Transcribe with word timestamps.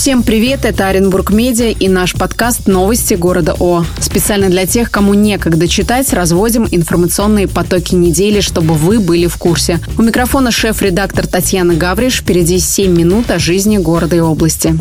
Всем 0.00 0.22
привет, 0.22 0.64
это 0.64 0.88
Оренбург 0.88 1.30
Медиа 1.30 1.68
и 1.68 1.86
наш 1.86 2.14
подкаст 2.14 2.66
«Новости 2.66 3.12
города 3.12 3.54
О». 3.60 3.84
Специально 4.00 4.48
для 4.48 4.64
тех, 4.64 4.90
кому 4.90 5.12
некогда 5.12 5.68
читать, 5.68 6.10
разводим 6.14 6.66
информационные 6.70 7.46
потоки 7.46 7.94
недели, 7.94 8.40
чтобы 8.40 8.76
вы 8.76 8.98
были 8.98 9.26
в 9.26 9.36
курсе. 9.36 9.78
У 9.98 10.02
микрофона 10.02 10.50
шеф-редактор 10.50 11.26
Татьяна 11.26 11.74
Гавриш. 11.74 12.20
Впереди 12.20 12.58
7 12.60 12.90
минут 12.96 13.30
о 13.30 13.38
жизни 13.38 13.76
города 13.76 14.16
и 14.16 14.20
области. 14.20 14.74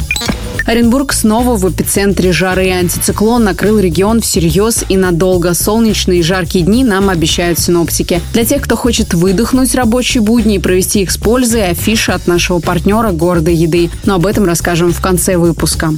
Оренбург 0.66 1.14
снова 1.14 1.56
в 1.56 1.70
эпицентре 1.70 2.32
жары. 2.32 2.72
Антициклон 2.72 3.44
накрыл 3.44 3.80
регион 3.80 4.22
всерьез 4.22 4.86
и 4.88 4.98
надолго. 4.98 5.54
Солнечные 5.54 6.20
и 6.20 6.24
жаркие 6.24 6.66
дни 6.66 6.84
нам 6.84 7.10
обещают 7.10 7.60
синоптики. 7.60 8.22
Для 8.34 8.46
тех, 8.46 8.62
кто 8.62 8.76
хочет 8.76 9.14
выдохнуть 9.14 9.76
рабочие 9.76 10.22
будни 10.22 10.56
и 10.56 10.60
провести 10.60 11.02
их 11.02 11.12
с 11.12 11.18
пользой, 11.18 11.70
афиша 11.70 12.14
от 12.14 12.28
нашего 12.28 12.60
партнера 12.60 13.12
города 13.12 13.52
еды. 13.52 13.90
Но 14.06 14.16
об 14.16 14.26
этом 14.26 14.46
расскажем 14.46 14.94
в 14.94 15.02
конце 15.02 15.38
выпуска. 15.38 15.94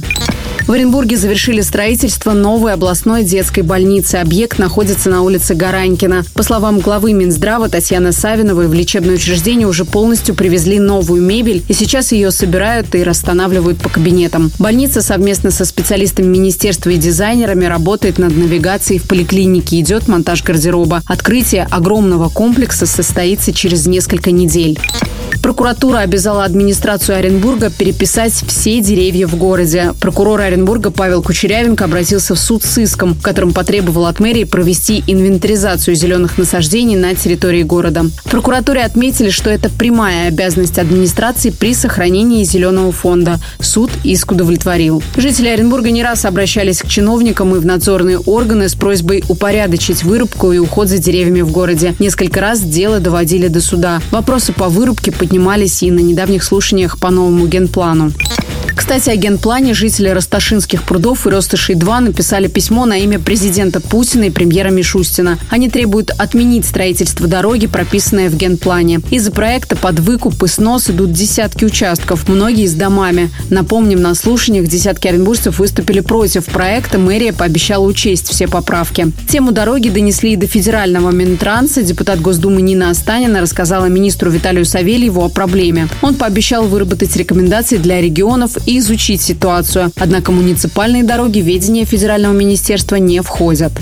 В 0.66 0.72
Оренбурге 0.72 1.16
завершили 1.16 1.60
строительство 1.60 2.32
новой 2.32 2.74
областной 2.74 3.24
детской 3.24 3.62
больницы. 3.62 4.16
Объект 4.16 4.58
находится 4.58 5.10
на 5.10 5.22
улице 5.22 5.54
Гаранькина. 5.54 6.22
По 6.34 6.44
словам 6.44 6.78
главы 6.78 7.12
Минздрава 7.12 7.68
Татьяны 7.68 8.12
Савиновой, 8.12 8.68
в 8.68 8.72
лечебное 8.72 9.16
учреждение 9.16 9.66
уже 9.66 9.84
полностью 9.84 10.36
привезли 10.36 10.78
новую 10.78 11.20
мебель, 11.20 11.64
и 11.66 11.72
сейчас 11.72 12.12
ее 12.12 12.30
собирают 12.30 12.94
и 12.94 13.02
расстанавливают 13.02 13.82
по 13.82 13.88
кабинетам. 13.88 14.52
Больница 14.62 15.02
совместно 15.02 15.50
со 15.50 15.64
специалистами 15.64 16.26
министерства 16.26 16.90
и 16.90 16.96
дизайнерами 16.96 17.64
работает 17.64 18.18
над 18.18 18.36
навигацией 18.36 19.00
в 19.00 19.08
поликлинике. 19.08 19.80
Идет 19.80 20.06
монтаж 20.06 20.44
гардероба. 20.44 21.02
Открытие 21.04 21.66
огромного 21.68 22.28
комплекса 22.28 22.86
состоится 22.86 23.52
через 23.52 23.88
несколько 23.88 24.30
недель. 24.30 24.78
Прокуратура 25.42 25.98
обязала 25.98 26.44
администрацию 26.44 27.18
Оренбурга 27.18 27.68
переписать 27.68 28.32
все 28.32 28.80
деревья 28.80 29.26
в 29.26 29.34
городе. 29.34 29.92
Прокурор 30.00 30.40
Оренбурга 30.40 30.92
Павел 30.92 31.20
Кучерявенко 31.20 31.84
обратился 31.84 32.36
в 32.36 32.38
суд 32.38 32.62
с 32.62 32.78
иском, 32.78 33.14
в 33.14 33.22
котором 33.22 33.52
потребовал 33.52 34.06
от 34.06 34.20
мэрии 34.20 34.44
провести 34.44 35.02
инвентаризацию 35.08 35.96
зеленых 35.96 36.38
насаждений 36.38 36.94
на 36.94 37.16
территории 37.16 37.64
города. 37.64 38.04
В 38.24 38.30
прокуратуре 38.30 38.84
отметили, 38.84 39.30
что 39.30 39.50
это 39.50 39.68
прямая 39.68 40.28
обязанность 40.28 40.78
администрации 40.78 41.50
при 41.50 41.74
сохранении 41.74 42.44
зеленого 42.44 42.92
фонда. 42.92 43.40
Суд 43.58 43.90
иск 44.04 44.34
удовлетворил. 44.42 45.02
Жители 45.16 45.48
Оренбурга 45.48 45.90
не 45.90 46.02
раз 46.02 46.24
обращались 46.24 46.82
к 46.82 46.88
чиновникам 46.88 47.54
и 47.54 47.58
в 47.58 47.64
надзорные 47.64 48.18
органы 48.18 48.68
с 48.68 48.74
просьбой 48.74 49.24
упорядочить 49.28 50.02
вырубку 50.02 50.52
и 50.52 50.58
уход 50.58 50.88
за 50.88 50.98
деревьями 50.98 51.40
в 51.42 51.50
городе. 51.50 51.94
Несколько 51.98 52.40
раз 52.40 52.60
дело 52.60 53.00
доводили 53.00 53.48
до 53.48 53.60
суда. 53.60 54.00
Вопросы 54.10 54.52
по 54.52 54.68
вырубке 54.68 55.12
поднимались 55.12 55.82
и 55.82 55.90
на 55.90 56.00
недавних 56.00 56.42
слушаниях 56.42 56.98
по 56.98 57.10
новому 57.10 57.46
генплану. 57.46 58.12
Кстати, 58.74 59.10
о 59.10 59.16
генплане 59.16 59.74
жители 59.74 60.08
Росташинских 60.08 60.82
прудов 60.82 61.26
и 61.26 61.30
Ростышей-2 61.30 62.00
написали 62.00 62.48
письмо 62.48 62.86
на 62.86 62.98
имя 62.98 63.18
президента 63.18 63.80
Путина 63.80 64.24
и 64.24 64.30
премьера 64.30 64.70
Мишустина. 64.70 65.38
Они 65.50 65.68
требуют 65.68 66.10
отменить 66.10 66.66
строительство 66.66 67.26
дороги, 67.26 67.66
прописанное 67.66 68.30
в 68.30 68.36
генплане. 68.36 69.00
Из-за 69.10 69.30
проекта 69.30 69.76
под 69.76 70.00
выкуп 70.00 70.42
и 70.42 70.46
снос 70.46 70.90
идут 70.90 71.12
десятки 71.12 71.64
участков, 71.64 72.28
многие 72.28 72.66
с 72.66 72.74
домами. 72.74 73.30
Напомним, 73.50 74.00
на 74.02 74.14
слушаниях 74.14 74.66
десятки 74.66 75.08
оренбуржцев 75.08 75.58
выступили 75.58 76.00
против 76.00 76.46
проекта. 76.46 76.98
Мэрия 76.98 77.32
пообещала 77.32 77.84
учесть 77.84 78.28
все 78.28 78.48
поправки. 78.48 79.12
Тему 79.28 79.52
дороги 79.52 79.88
донесли 79.88 80.32
и 80.32 80.36
до 80.36 80.46
федерального 80.46 81.10
Минтранса. 81.10 81.82
Депутат 81.82 82.20
Госдумы 82.20 82.62
Нина 82.62 82.90
Останина 82.90 83.40
рассказала 83.40 83.86
министру 83.86 84.30
Виталию 84.30 84.64
Савельеву 84.64 85.22
о 85.22 85.28
проблеме. 85.28 85.88
Он 86.00 86.14
пообещал 86.14 86.64
выработать 86.66 87.14
рекомендации 87.16 87.76
для 87.76 88.00
регионов 88.00 88.56
и 88.66 88.78
изучить 88.78 89.22
ситуацию. 89.22 89.92
Однако 89.96 90.32
муниципальные 90.32 91.04
дороги 91.04 91.38
ведения 91.40 91.84
федерального 91.84 92.32
министерства 92.32 92.96
не 92.96 93.20
входят. 93.20 93.72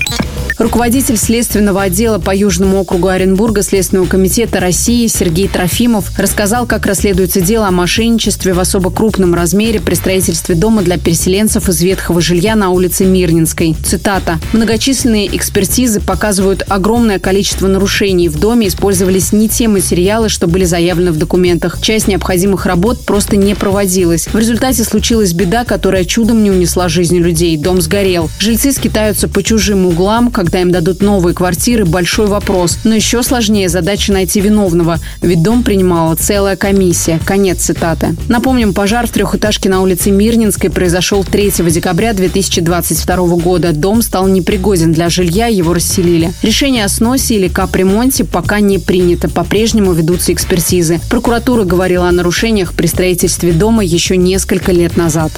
Руководитель 0.60 1.16
следственного 1.16 1.84
отдела 1.84 2.18
по 2.18 2.36
Южному 2.36 2.80
округу 2.80 3.08
Оренбурга 3.08 3.62
Следственного 3.62 4.04
комитета 4.04 4.60
России 4.60 5.06
Сергей 5.06 5.48
Трофимов 5.48 6.12
рассказал, 6.18 6.66
как 6.66 6.84
расследуется 6.84 7.40
дело 7.40 7.66
о 7.66 7.70
мошенничестве 7.70 8.52
в 8.52 8.60
особо 8.60 8.90
крупном 8.90 9.34
размере 9.34 9.80
при 9.80 9.94
строительстве 9.94 10.54
дома 10.54 10.82
для 10.82 10.98
переселенцев 10.98 11.70
из 11.70 11.80
ветхого 11.80 12.20
жилья 12.20 12.56
на 12.56 12.68
улице 12.68 13.06
Мирнинской. 13.06 13.74
Цитата. 13.82 14.38
«Многочисленные 14.52 15.34
экспертизы 15.34 15.98
показывают 15.98 16.62
огромное 16.68 17.18
количество 17.18 17.66
нарушений. 17.66 18.28
В 18.28 18.38
доме 18.38 18.68
использовались 18.68 19.32
не 19.32 19.48
те 19.48 19.66
материалы, 19.66 20.28
что 20.28 20.46
были 20.46 20.64
заявлены 20.64 21.12
в 21.12 21.16
документах. 21.16 21.80
Часть 21.80 22.06
необходимых 22.06 22.66
работ 22.66 23.06
просто 23.06 23.38
не 23.38 23.54
проводилась. 23.54 24.26
В 24.26 24.36
результате 24.36 24.84
случилась 24.84 25.32
беда, 25.32 25.64
которая 25.64 26.04
чудом 26.04 26.42
не 26.42 26.50
унесла 26.50 26.90
жизни 26.90 27.18
людей. 27.18 27.56
Дом 27.56 27.80
сгорел. 27.80 28.28
Жильцы 28.38 28.72
скитаются 28.72 29.26
по 29.26 29.42
чужим 29.42 29.86
углам, 29.86 30.30
как 30.30 30.49
когда 30.50 30.62
им 30.62 30.72
дадут 30.72 31.00
новые 31.00 31.32
квартиры, 31.32 31.84
большой 31.84 32.26
вопрос. 32.26 32.78
Но 32.82 32.92
еще 32.92 33.22
сложнее 33.22 33.68
задача 33.68 34.12
найти 34.12 34.40
виновного, 34.40 34.98
ведь 35.22 35.44
дом 35.44 35.62
принимала 35.62 36.16
целая 36.16 36.56
комиссия. 36.56 37.20
Конец 37.24 37.58
цитаты. 37.60 38.16
Напомним, 38.28 38.74
пожар 38.74 39.06
в 39.06 39.12
трехэтажке 39.12 39.68
на 39.68 39.80
улице 39.80 40.10
Мирнинской 40.10 40.68
произошел 40.68 41.22
3 41.22 41.52
декабря 41.68 42.14
2022 42.14 43.16
года. 43.36 43.70
Дом 43.70 44.02
стал 44.02 44.26
непригоден 44.26 44.92
для 44.92 45.08
жилья, 45.08 45.46
его 45.46 45.72
расселили. 45.72 46.32
Решение 46.42 46.84
о 46.84 46.88
сносе 46.88 47.36
или 47.36 47.46
капремонте 47.46 48.24
пока 48.24 48.58
не 48.58 48.80
принято. 48.80 49.28
По-прежнему 49.28 49.92
ведутся 49.92 50.32
экспертизы. 50.32 50.98
Прокуратура 51.10 51.62
говорила 51.62 52.08
о 52.08 52.12
нарушениях 52.12 52.72
при 52.74 52.88
строительстве 52.88 53.52
дома 53.52 53.84
еще 53.84 54.16
несколько 54.16 54.72
лет 54.72 54.96
назад. 54.96 55.30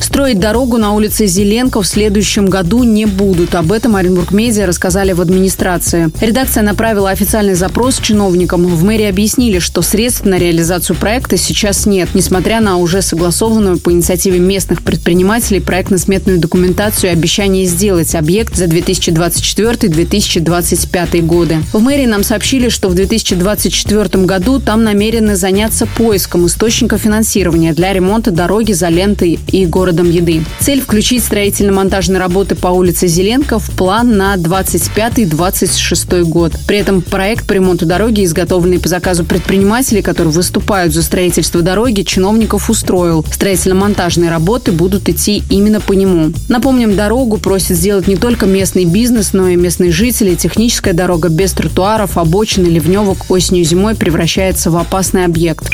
Строить 0.00 0.38
дорогу 0.38 0.78
на 0.78 0.92
улице 0.92 1.26
Зеленко 1.26 1.82
в 1.82 1.86
следующем 1.86 2.46
году 2.46 2.84
не 2.84 3.04
будут. 3.04 3.56
Об 3.56 3.72
этом 3.72 3.96
Оренбург 3.96 4.30
Медиа 4.30 4.66
рассказали 4.66 5.10
в 5.12 5.20
администрации. 5.20 6.10
Редакция 6.20 6.62
направила 6.62 7.10
официальный 7.10 7.54
запрос 7.54 7.98
чиновникам. 7.98 8.64
В 8.66 8.84
мэрии 8.84 9.06
объяснили, 9.06 9.58
что 9.58 9.82
средств 9.82 10.24
на 10.24 10.38
реализацию 10.38 10.94
проекта 10.96 11.36
сейчас 11.36 11.84
нет, 11.86 12.10
несмотря 12.14 12.60
на 12.60 12.76
уже 12.76 13.02
согласованную 13.02 13.80
по 13.80 13.90
инициативе 13.90 14.38
местных 14.38 14.82
предпринимателей 14.82 15.58
проектно-сметную 15.60 16.38
документацию 16.38 17.10
и 17.10 17.12
обещание 17.12 17.64
сделать 17.64 18.14
объект 18.14 18.54
за 18.54 18.66
2024-2025 18.66 21.22
годы. 21.22 21.56
В 21.72 21.80
мэрии 21.80 22.06
нам 22.06 22.22
сообщили, 22.22 22.68
что 22.68 22.88
в 22.88 22.94
2024 22.94 24.24
году 24.24 24.60
там 24.60 24.84
намерены 24.84 25.34
заняться 25.34 25.86
поиском 25.86 26.46
источника 26.46 26.98
финансирования 26.98 27.72
для 27.72 27.92
ремонта 27.92 28.30
дороги 28.30 28.70
за 28.72 28.90
лентой 28.90 29.40
и 29.48 29.66
городом 29.74 30.08
еды. 30.08 30.44
Цель– 30.60 30.80
включить 30.82 31.24
строительно-монтажные 31.24 32.20
работы 32.20 32.54
по 32.54 32.68
улице 32.68 33.08
Зеленко 33.08 33.58
в 33.58 33.70
план 33.72 34.16
на 34.16 34.36
25-26 34.36 36.22
год. 36.22 36.52
При 36.68 36.78
этом 36.78 37.02
проект 37.02 37.44
по 37.48 37.54
ремонту 37.54 37.84
дороги, 37.84 38.24
изготовленный 38.24 38.78
по 38.78 38.88
заказу 38.88 39.24
предпринимателей, 39.24 40.00
которые 40.00 40.32
выступают 40.32 40.94
за 40.94 41.02
строительство 41.02 41.60
дороги, 41.60 42.02
чиновников 42.02 42.70
устроил. 42.70 43.24
Строительно-монтажные 43.28 44.30
работы 44.30 44.70
будут 44.70 45.08
идти 45.08 45.42
именно 45.50 45.80
по 45.80 45.92
нему. 45.92 46.32
Напомним, 46.48 46.94
дорогу 46.94 47.38
просит 47.38 47.76
сделать 47.76 48.06
не 48.06 48.14
только 48.14 48.46
местный 48.46 48.84
бизнес, 48.84 49.32
но 49.32 49.48
и 49.48 49.56
местные 49.56 49.90
жители. 49.90 50.36
Техническая 50.36 50.94
дорога 50.94 51.30
без 51.30 51.52
тротуаров, 51.52 52.16
обочин 52.16 52.64
и 52.64 52.70
ливневок 52.70 53.28
осенью-зимой 53.28 53.96
превращается 53.96 54.70
в 54.70 54.76
опасный 54.76 55.24
объект. 55.24 55.68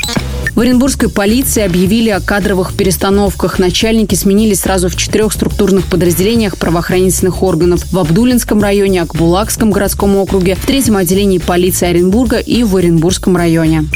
В 0.54 0.60
Оренбургской 0.60 1.08
полиции 1.08 1.62
объявили 1.62 2.10
о 2.10 2.20
кадровых 2.20 2.74
перестановках. 2.74 3.58
Начальники 3.58 4.14
сменились 4.14 4.60
сразу 4.60 4.88
в 4.88 4.96
четырех 4.96 5.32
структурных 5.32 5.86
подразделениях 5.86 6.58
правоохранительных 6.58 7.42
органов. 7.42 7.84
В 7.90 7.98
Абдулинском 7.98 8.60
районе, 8.60 9.02
Акбулакском 9.02 9.70
городском 9.70 10.16
округе, 10.16 10.56
в 10.56 10.66
третьем 10.66 10.96
отделении 10.96 11.38
полиции 11.38 11.88
Оренбурга 11.88 12.38
и 12.38 12.62
в 12.64 12.76
Оренбургском 12.76 13.36
районе. 13.36 13.86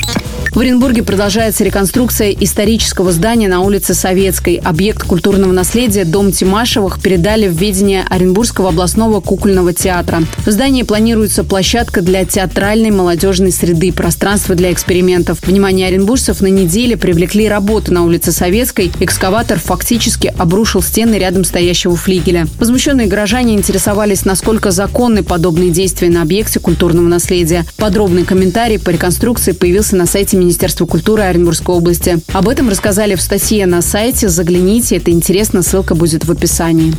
В 0.54 0.60
Оренбурге 0.60 1.03
продолжается 1.03 1.65
реконструкция 1.65 2.31
исторического 2.31 3.10
здания 3.10 3.48
на 3.48 3.62
улице 3.62 3.92
Советской. 3.92 4.54
Объект 4.54 5.03
культурного 5.03 5.51
наследия 5.51 6.04
Дом 6.04 6.30
Тимашевых 6.30 7.03
передали 7.03 7.48
в 7.48 7.60
ведение 7.60 8.04
Оренбургского 8.09 8.68
областного 8.68 9.21
кукольного 9.21 9.72
театра. 9.72 10.22
В 10.47 10.51
здании 10.53 10.84
планируется 10.84 11.42
площадка 11.42 12.03
для 12.03 12.24
театральной 12.24 12.92
молодежной 12.92 13.51
среды, 13.51 13.92
пространство 13.92 14.54
для 14.54 14.71
экспериментов. 14.71 15.45
Внимание 15.45 15.89
оренбуржцев 15.89 16.41
на 16.41 16.47
неделе 16.47 16.97
привлекли 16.97 17.48
работы 17.48 17.92
на 17.92 18.04
улице 18.04 18.30
Советской. 18.30 18.92
Экскаватор 19.00 19.59
фактически 19.59 20.33
обрушил 20.39 20.83
стены 20.83 21.16
рядом 21.16 21.42
стоящего 21.42 21.97
флигеля. 21.97 22.47
Возмущенные 22.60 23.09
горожане 23.09 23.54
интересовались, 23.54 24.24
насколько 24.24 24.71
законны 24.71 25.24
подобные 25.24 25.71
действия 25.71 26.10
на 26.10 26.22
объекте 26.22 26.60
культурного 26.60 27.09
наследия. 27.09 27.66
Подробный 27.77 28.24
комментарий 28.24 28.78
по 28.78 28.91
реконструкции 28.91 29.50
появился 29.50 29.97
на 29.97 30.07
сайте 30.07 30.44
Министерства 30.45 30.87
культуры 30.87 31.23
Оренбургской 31.23 31.75
области. 31.75 32.19
Об 32.33 32.49
этом 32.49 32.69
рассказали 32.69 33.15
в 33.15 33.21
статье 33.21 33.67
на 33.67 33.83
сайте. 33.83 34.29
Загляните, 34.29 34.97
это 34.97 35.11
интересно, 35.11 35.63
ссылка 35.63 35.95
будет 35.95 36.25
в 36.25 36.31
описании. 36.31 36.95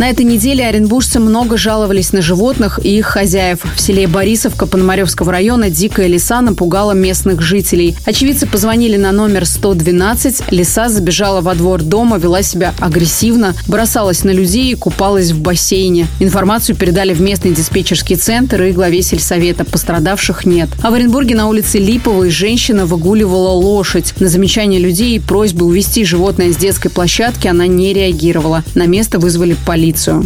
На 0.00 0.08
этой 0.08 0.24
неделе 0.24 0.66
оренбуржцы 0.66 1.20
много 1.20 1.58
жаловались 1.58 2.14
на 2.14 2.22
животных 2.22 2.80
и 2.82 2.96
их 2.96 3.04
хозяев. 3.04 3.58
В 3.76 3.78
селе 3.78 4.06
Борисовка 4.06 4.64
Пономаревского 4.64 5.30
района 5.30 5.68
дикая 5.68 6.06
лиса 6.06 6.40
напугала 6.40 6.92
местных 6.92 7.42
жителей. 7.42 7.94
Очевидцы 8.06 8.46
позвонили 8.46 8.96
на 8.96 9.12
номер 9.12 9.44
112. 9.44 10.52
Лиса 10.52 10.88
забежала 10.88 11.42
во 11.42 11.54
двор 11.54 11.82
дома, 11.82 12.16
вела 12.16 12.40
себя 12.40 12.72
агрессивно, 12.80 13.54
бросалась 13.66 14.24
на 14.24 14.30
людей 14.30 14.72
и 14.72 14.74
купалась 14.74 15.32
в 15.32 15.42
бассейне. 15.42 16.06
Информацию 16.18 16.76
передали 16.76 17.12
в 17.12 17.20
местный 17.20 17.52
диспетчерский 17.52 18.16
центр 18.16 18.62
и 18.62 18.72
главе 18.72 19.02
сельсовета. 19.02 19.66
Пострадавших 19.66 20.46
нет. 20.46 20.70
А 20.82 20.90
в 20.90 20.94
Оренбурге 20.94 21.34
на 21.34 21.46
улице 21.46 21.78
Липовой 21.78 22.30
женщина 22.30 22.86
выгуливала 22.86 23.50
лошадь. 23.50 24.14
На 24.18 24.28
замечание 24.28 24.80
людей 24.80 25.16
и 25.16 25.20
просьбы 25.20 25.66
увести 25.66 26.06
животное 26.06 26.54
с 26.54 26.56
детской 26.56 26.88
площадки 26.88 27.48
она 27.48 27.66
не 27.66 27.92
реагировала. 27.92 28.64
На 28.74 28.86
место 28.86 29.18
вызвали 29.18 29.54
полицию 29.66 29.89
полицию. 29.90 30.24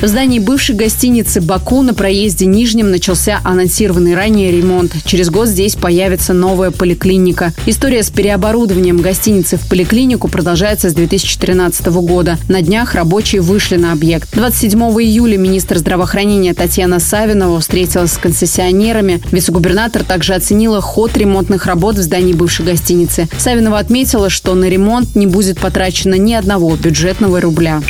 В 0.00 0.06
здании 0.06 0.38
бывшей 0.38 0.76
гостиницы 0.76 1.40
«Баку» 1.40 1.82
на 1.82 1.92
проезде 1.92 2.46
Нижнем 2.46 2.92
начался 2.92 3.40
анонсированный 3.42 4.14
ранее 4.14 4.52
ремонт. 4.52 4.92
Через 5.04 5.28
год 5.28 5.48
здесь 5.48 5.74
появится 5.74 6.32
новая 6.32 6.70
поликлиника. 6.70 7.52
История 7.66 8.04
с 8.04 8.10
переоборудованием 8.10 8.98
гостиницы 8.98 9.56
в 9.56 9.68
поликлинику 9.68 10.28
продолжается 10.28 10.88
с 10.88 10.94
2013 10.94 11.86
года. 11.86 12.38
На 12.48 12.62
днях 12.62 12.94
рабочие 12.94 13.40
вышли 13.40 13.76
на 13.76 13.90
объект. 13.92 14.32
27 14.34 14.80
июля 14.80 15.36
министр 15.36 15.78
здравоохранения 15.78 16.54
Татьяна 16.54 17.00
Савинова 17.00 17.58
встретилась 17.58 18.12
с 18.12 18.18
концессионерами. 18.18 19.20
Вице-губернатор 19.32 20.04
также 20.04 20.34
оценила 20.34 20.80
ход 20.80 21.16
ремонтных 21.16 21.66
работ 21.66 21.96
в 21.96 22.02
здании 22.02 22.34
бывшей 22.34 22.64
гостиницы. 22.64 23.28
Савинова 23.36 23.80
отметила, 23.80 24.30
что 24.30 24.54
на 24.54 24.66
ремонт 24.66 25.16
не 25.16 25.26
будет 25.26 25.58
потрачено 25.58 26.14
ни 26.14 26.34
одного 26.34 26.76
бюджетного 26.76 27.40
рубля. 27.40 27.82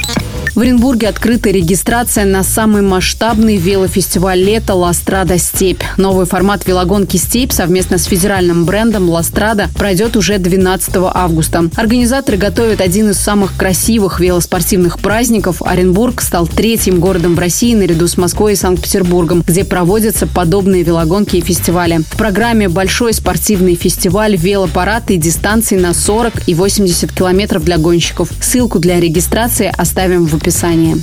В 0.58 0.60
Оренбурге 0.60 1.06
открыта 1.06 1.50
регистрация 1.50 2.24
на 2.24 2.42
самый 2.42 2.82
масштабный 2.82 3.58
велофестиваль 3.58 4.42
лета 4.42 4.74
«Ластрада 4.74 5.38
Степь». 5.38 5.84
Новый 5.96 6.26
формат 6.26 6.66
велогонки 6.66 7.16
«Степь» 7.16 7.52
совместно 7.52 7.96
с 7.96 8.06
федеральным 8.06 8.64
брендом 8.64 9.08
«Ластрада» 9.08 9.68
пройдет 9.78 10.16
уже 10.16 10.38
12 10.38 10.96
августа. 11.14 11.70
Организаторы 11.76 12.38
готовят 12.38 12.80
один 12.80 13.10
из 13.10 13.18
самых 13.18 13.56
красивых 13.56 14.18
велоспортивных 14.18 14.98
праздников. 14.98 15.62
Оренбург 15.62 16.20
стал 16.22 16.48
третьим 16.48 16.98
городом 16.98 17.36
в 17.36 17.38
России 17.38 17.76
наряду 17.76 18.08
с 18.08 18.16
Москвой 18.16 18.54
и 18.54 18.56
Санкт-Петербургом, 18.56 19.44
где 19.46 19.64
проводятся 19.64 20.26
подобные 20.26 20.82
велогонки 20.82 21.36
и 21.36 21.40
фестивали. 21.40 21.98
В 21.98 22.16
программе 22.16 22.68
большой 22.68 23.12
спортивный 23.12 23.76
фестиваль, 23.76 24.34
велопарад 24.34 25.12
и 25.12 25.18
дистанции 25.18 25.78
на 25.78 25.94
40 25.94 26.48
и 26.48 26.54
80 26.54 27.12
километров 27.12 27.62
для 27.62 27.78
гонщиков. 27.78 28.28
Ссылку 28.40 28.80
для 28.80 28.98
регистрации 28.98 29.72
оставим 29.78 30.26
в 30.26 30.34
описании 30.34 30.47
описании. 30.48 30.96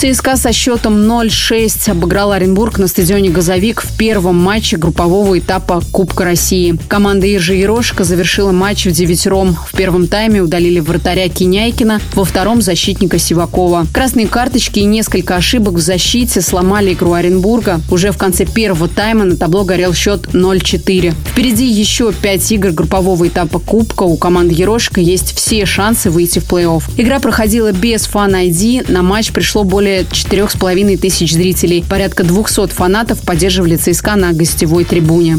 ЦСКА 0.00 0.38
со 0.38 0.50
счетом 0.50 0.94
0-6 0.94 1.90
обыграл 1.90 2.32
Оренбург 2.32 2.78
на 2.78 2.86
стадионе 2.86 3.28
«Газовик» 3.28 3.82
в 3.82 3.98
первом 3.98 4.34
матче 4.36 4.78
группового 4.78 5.38
этапа 5.38 5.82
Кубка 5.92 6.24
России. 6.24 6.78
Команда 6.88 7.30
Иржи 7.30 7.56
Ерошка 7.56 8.04
завершила 8.04 8.50
матч 8.50 8.86
в 8.86 8.92
девятером. 8.92 9.58
В 9.70 9.76
первом 9.76 10.06
тайме 10.06 10.40
удалили 10.40 10.80
вратаря 10.80 11.28
Киняйкина, 11.28 12.00
во 12.14 12.24
втором– 12.24 12.62
защитника 12.62 13.18
Сивакова. 13.18 13.86
Красные 13.92 14.26
карточки 14.26 14.78
и 14.78 14.86
несколько 14.86 15.36
ошибок 15.36 15.74
в 15.74 15.80
защите 15.80 16.40
сломали 16.40 16.94
игру 16.94 17.12
Оренбурга. 17.12 17.82
Уже 17.90 18.10
в 18.10 18.16
конце 18.16 18.46
первого 18.46 18.88
тайма 18.88 19.26
на 19.26 19.36
табло 19.36 19.64
горел 19.64 19.92
счет 19.92 20.28
0-4. 20.32 21.14
Впереди 21.30 21.66
еще 21.66 22.14
пять 22.14 22.50
игр 22.50 22.70
группового 22.70 23.28
этапа 23.28 23.58
Кубка. 23.58 24.04
У 24.04 24.16
команды 24.16 24.54
Ерошка 24.54 25.02
есть 25.02 25.36
все 25.36 25.66
шансы 25.66 26.08
выйти 26.08 26.38
в 26.38 26.50
плей-офф. 26.50 26.84
Игра 26.96 27.20
проходила 27.20 27.70
без 27.72 28.06
фан-айди. 28.06 28.82
На 28.88 29.02
матч 29.02 29.32
пришло 29.32 29.62
более 29.62 29.89
более 29.90 30.02
4,5 30.02 30.96
тысяч 30.98 31.32
зрителей. 31.32 31.84
Порядка 31.88 32.22
200 32.22 32.68
фанатов 32.68 33.20
поддерживали 33.22 33.76
ЦСКА 33.76 34.16
на 34.16 34.32
гостевой 34.32 34.84
трибуне. 34.84 35.38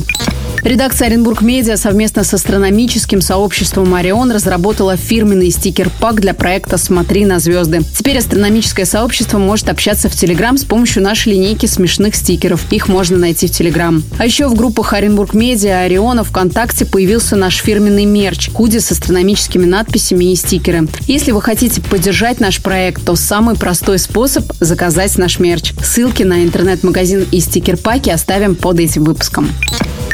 Редакция 0.64 1.08
Оренбург 1.08 1.42
Медиа 1.42 1.76
совместно 1.76 2.24
с 2.24 2.36
астрономическим 2.36 3.20
сообществом 3.20 3.96
Орион 3.96 4.32
разработала 4.32 4.96
фирменный 4.96 5.50
стикер-пак 5.50 6.22
для 6.22 6.36
проекта 6.36 6.78
«Смотри 6.78 7.26
на 7.26 7.40
звезды». 7.40 7.82
Теперь 7.98 8.20
астрономическое 8.20 8.86
сообщество 8.86 9.40
может 9.40 9.70
общаться 9.70 10.08
в 10.08 10.16
Телеграм 10.16 10.58
с 10.58 10.64
помощью 10.64 11.02
нашей 11.02 11.34
линейки 11.34 11.66
смешных 11.66 12.16
стикеров. 12.16 12.72
Их 12.72 12.88
можно 12.88 13.18
найти 13.18 13.48
в 13.48 13.52
Телеграм. 13.52 14.04
А 14.20 14.26
еще 14.26 14.48
в 14.48 14.54
группах 14.54 14.94
Оренбург 14.94 15.34
Медиа, 15.34 15.80
Ориона, 15.80 16.24
ВКонтакте 16.24 16.86
появился 16.86 17.36
наш 17.36 17.58
фирменный 17.58 18.06
мерч– 18.06 18.52
худи 18.54 18.78
с 18.78 18.92
астрономическими 18.92 19.66
надписями 19.66 20.32
и 20.32 20.36
стикеры. 20.36 20.88
Если 21.08 21.32
вы 21.32 21.42
хотите 21.42 21.82
поддержать 21.82 22.40
наш 22.40 22.62
проект, 22.62 23.04
то 23.04 23.16
самый 23.16 23.56
простой 23.56 23.98
способ– 23.98 24.46
заказать 24.60 25.18
наш 25.18 25.40
мерч. 25.40 25.74
Ссылки 25.84 26.22
на 26.22 26.44
интернет-магазин 26.44 27.26
и 27.32 27.40
стикер-паки 27.40 28.12
оставим 28.12 28.56
под 28.56 28.80
этим 28.80 29.06
выпуском. 29.06 29.50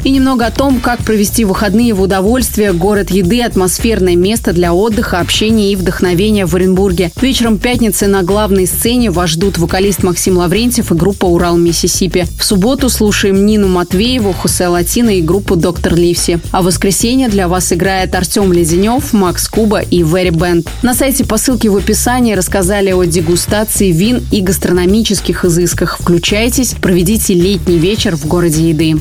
И 0.04 0.10
немного 0.10 0.37
о 0.42 0.52
том, 0.52 0.80
как 0.80 1.04
провести 1.04 1.46
выходные 1.46 1.94
в 1.94 2.02
удовольствие, 2.02 2.74
город 2.74 3.10
еды, 3.10 3.42
атмосферное 3.42 4.16
место 4.16 4.54
для 4.54 4.74
отдыха, 4.74 5.20
общения 5.20 5.72
и 5.72 5.76
вдохновения 5.76 6.46
в 6.46 6.56
Оренбурге. 6.56 7.12
Вечером 7.22 7.58
пятницы 7.58 8.08
на 8.08 8.24
главной 8.24 8.68
сцене 8.68 9.12
вас 9.12 9.32
ждут 9.32 9.58
вокалист 9.58 10.04
Максим 10.04 10.38
Лаврентьев 10.38 10.92
и 10.92 10.96
группа 10.96 11.26
«Урал 11.26 11.58
Миссисипи». 11.58 12.26
В 12.40 12.44
субботу 12.44 12.90
слушаем 12.90 13.46
Нину 13.46 13.68
Матвееву, 13.68 14.34
Хусе 14.34 14.68
Латина 14.68 15.18
и 15.18 15.22
группу 15.22 15.56
«Доктор 15.56 15.96
Ливси». 15.96 16.40
А 16.52 16.62
в 16.62 16.66
воскресенье 16.66 17.30
для 17.30 17.48
вас 17.48 17.74
играет 17.74 18.14
Артем 18.16 18.52
Леденев, 18.54 19.14
Макс 19.14 19.48
Куба 19.48 19.80
и 19.82 20.02
Very 20.02 20.32
Band. 20.32 20.68
На 20.84 20.94
сайте 20.94 21.26
по 21.26 21.38
ссылке 21.38 21.70
в 21.70 21.78
описании 21.78 22.34
рассказали 22.34 22.92
о 22.92 23.04
дегустации 23.04 23.92
вин 23.92 24.24
и 24.32 24.42
гастрономических 24.42 25.46
изысках. 25.46 25.98
Включайтесь, 26.00 26.76
проведите 26.82 27.34
летний 27.34 27.78
вечер 27.78 28.16
в 28.16 28.26
городе 28.26 28.70
еды. 28.70 28.96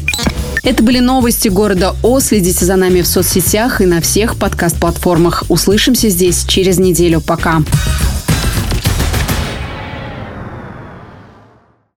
Это 0.66 0.82
были 0.82 0.98
новости 0.98 1.46
города 1.46 1.94
О. 2.02 2.18
Следите 2.18 2.64
за 2.64 2.74
нами 2.74 3.00
в 3.00 3.06
соцсетях 3.06 3.80
и 3.80 3.86
на 3.86 4.00
всех 4.00 4.34
подкаст-платформах. 4.34 5.44
Услышимся 5.48 6.08
здесь 6.08 6.44
через 6.44 6.80
неделю. 6.80 7.20
Пока. 7.20 7.62